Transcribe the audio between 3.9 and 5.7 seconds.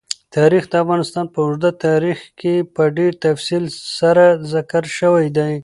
سره ذکر شوی دی.